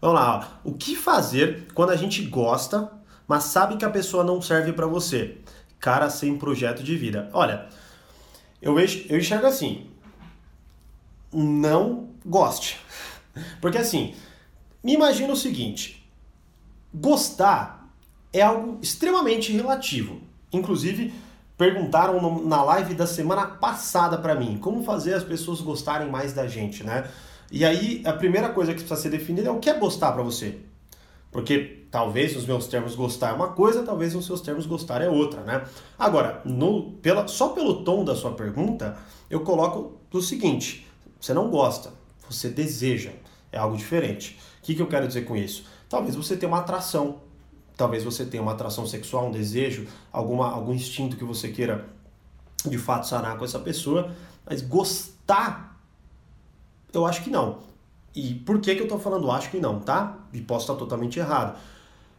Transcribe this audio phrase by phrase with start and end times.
[0.00, 2.90] Vamos lá, o que fazer quando a gente gosta,
[3.26, 5.38] mas sabe que a pessoa não serve para você?
[5.80, 7.28] Cara sem projeto de vida.
[7.32, 7.66] Olha,
[8.62, 9.90] eu, eu enxergo assim,
[11.32, 12.80] não goste.
[13.60, 14.14] Porque assim,
[14.82, 16.08] me imagina o seguinte,
[16.94, 17.88] gostar
[18.32, 20.20] é algo extremamente relativo.
[20.52, 21.12] Inclusive,
[21.56, 26.46] perguntaram na live da semana passada para mim como fazer as pessoas gostarem mais da
[26.46, 27.10] gente, né?
[27.50, 30.22] E aí a primeira coisa que precisa ser definida é o que é gostar para
[30.22, 30.58] você.
[31.30, 35.08] Porque talvez nos meus termos gostar é uma coisa, talvez nos seus termos gostar é
[35.08, 35.64] outra, né?
[35.98, 38.96] Agora, no, pela, só pelo tom da sua pergunta,
[39.28, 40.86] eu coloco o seguinte:
[41.20, 41.92] você não gosta,
[42.28, 43.10] você deseja,
[43.52, 44.38] é algo diferente.
[44.60, 45.64] O que, que eu quero dizer com isso?
[45.88, 47.20] Talvez você tenha uma atração
[47.78, 51.88] Talvez você tenha uma atração sexual, um desejo, alguma, algum instinto que você queira
[52.66, 54.12] de fato sanar com essa pessoa,
[54.44, 55.77] mas gostar,
[56.92, 57.58] eu acho que não.
[58.14, 60.18] E por que, que eu estou falando acho que não, tá?
[60.32, 61.58] E posso estar totalmente errado.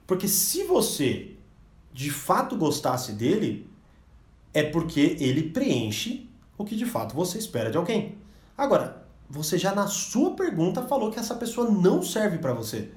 [0.07, 1.35] Porque se você
[1.91, 3.69] de fato gostasse dele,
[4.53, 8.17] é porque ele preenche o que de fato você espera de alguém.
[8.57, 12.91] Agora, você já na sua pergunta falou que essa pessoa não serve para você.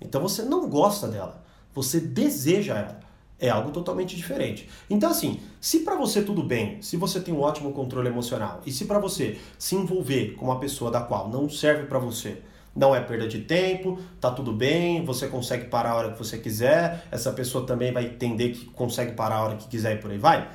[0.00, 1.40] Então você não gosta dela
[1.74, 3.00] você deseja ela.
[3.40, 4.68] É algo totalmente diferente.
[4.88, 8.70] Então, assim, se para você tudo bem, se você tem um ótimo controle emocional e
[8.70, 12.42] se para você se envolver com uma pessoa da qual não serve para você,
[12.76, 16.38] não é perda de tempo, tá tudo bem, você consegue parar a hora que você
[16.38, 20.10] quiser, essa pessoa também vai entender que consegue parar a hora que quiser e por
[20.10, 20.48] aí vai.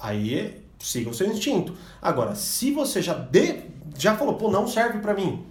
[0.00, 1.74] Aí siga o seu instinto.
[2.00, 3.60] Agora, se você já de,
[3.96, 5.46] já falou, pô, não serve para mim,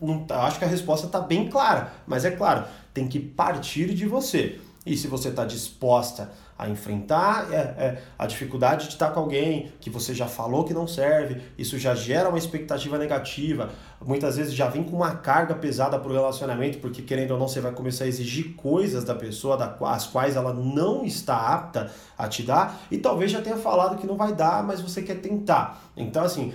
[0.00, 3.94] não, tá, acho que a resposta está bem clara, mas é claro, tem que partir
[3.94, 4.60] de você.
[4.84, 9.72] E se você está disposta a enfrentar é, é, a dificuldade de estar com alguém
[9.80, 14.54] que você já falou que não serve, isso já gera uma expectativa negativa, muitas vezes
[14.54, 17.72] já vem com uma carga pesada para o relacionamento, porque querendo ou não, você vai
[17.72, 22.44] começar a exigir coisas da pessoa da, as quais ela não está apta a te
[22.44, 25.82] dar, e talvez já tenha falado que não vai dar, mas você quer tentar.
[25.96, 26.54] Então, assim,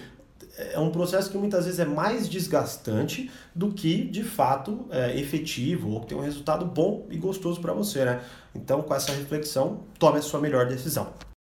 [0.57, 5.91] é um processo que muitas vezes é mais desgastante do que de fato é, efetivo
[5.91, 8.21] ou que tem um resultado bom e gostoso para você, né?
[8.53, 11.13] Então, com essa reflexão, tome a sua melhor decisão.